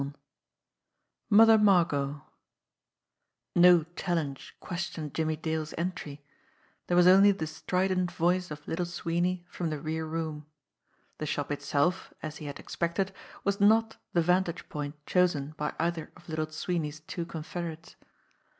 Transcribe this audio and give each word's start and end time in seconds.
v 0.01 0.11
MOTHER 1.29 1.59
MARGOT 1.59 2.23
NO 3.55 3.85
challenge 3.95 4.57
questioned 4.59 5.13
Jimmie 5.13 5.35
Dale's 5.35 5.75
entry 5.77 6.23
there 6.87 6.97
was 6.97 7.05
only 7.05 7.31
the 7.31 7.45
strident 7.45 8.11
voice 8.11 8.49
of 8.49 8.67
Little 8.67 8.87
Sweeney 8.87 9.45
from 9.47 9.69
the 9.69 9.77
rear 9.79 10.07
room. 10.07 10.47
The 11.19 11.27
shop 11.27 11.51
itself, 11.51 12.11
as 12.23 12.37
he 12.37 12.45
had 12.45 12.59
expected, 12.59 13.13
was 13.43 13.61
not 13.61 13.97
the 14.13 14.23
vantage 14.23 14.67
point 14.69 14.95
chosen 15.05 15.53
by 15.55 15.71
either 15.77 16.11
of 16.17 16.27
Little 16.27 16.49
Sweeney's 16.49 17.01
two 17.01 17.23
confederates. 17.23 17.95